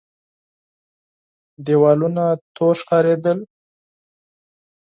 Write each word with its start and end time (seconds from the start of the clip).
دېوالونه 1.65 2.25
تور 2.55 2.75
ښکارېدل. 2.81 3.39